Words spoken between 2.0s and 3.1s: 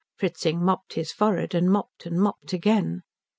and mopped again.